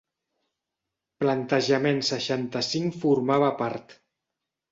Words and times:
Plantejament 1.23 2.01
seixanta-cinc 2.09 2.97
formava 3.05 3.51
part. 3.63 3.93